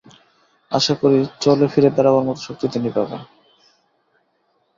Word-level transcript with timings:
আশা 0.71 0.93
করি 0.95 1.19
চলে-ফিরে 1.39 1.89
বেড়াবার 1.89 2.23
মত 2.23 2.37
শক্তি 2.37 2.65
তিনি 2.67 2.89
পাবেন। 2.89 3.21